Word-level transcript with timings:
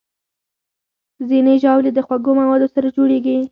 ځینې 1.29 1.53
ژاولې 1.63 1.91
د 1.93 1.99
خوږو 2.07 2.31
موادو 2.41 2.67
سره 2.75 2.87
جوړېږي. 2.95 3.37